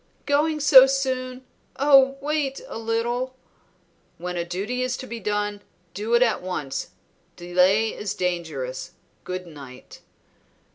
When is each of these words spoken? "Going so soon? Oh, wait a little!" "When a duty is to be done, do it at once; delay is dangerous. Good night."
"Going 0.25 0.59
so 0.59 0.87
soon? 0.87 1.43
Oh, 1.75 2.17
wait 2.21 2.59
a 2.67 2.79
little!" 2.79 3.35
"When 4.17 4.35
a 4.35 4.43
duty 4.43 4.81
is 4.81 4.97
to 4.97 5.05
be 5.05 5.19
done, 5.19 5.61
do 5.93 6.15
it 6.15 6.23
at 6.23 6.41
once; 6.41 6.89
delay 7.35 7.89
is 7.93 8.15
dangerous. 8.15 8.93
Good 9.23 9.45
night." 9.45 10.01